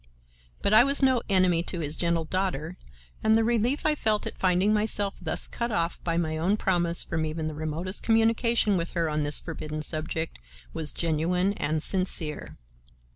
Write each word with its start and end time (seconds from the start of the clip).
But 0.63 0.73
I 0.73 0.83
was 0.83 1.03
no 1.03 1.21
enemy 1.29 1.61
to 1.61 1.79
his 1.79 1.95
gentle 1.95 2.25
daughter 2.25 2.75
and 3.23 3.35
the 3.35 3.43
relief 3.43 3.85
I 3.85 3.93
felt 3.93 4.25
at 4.25 4.35
finding 4.39 4.73
myself 4.73 5.13
thus 5.21 5.45
cut 5.45 5.71
off 5.71 6.03
by 6.03 6.17
my 6.17 6.39
own 6.39 6.57
promise 6.57 7.03
from 7.03 7.23
even 7.23 7.45
the 7.45 7.53
remotest 7.53 8.01
communication 8.01 8.77
with 8.77 8.93
her 8.93 9.07
on 9.07 9.21
this 9.21 9.37
forbidden 9.37 9.83
subject 9.83 10.39
was 10.73 10.91
genuine 10.91 11.53
and 11.53 11.83
sincere. 11.83 12.57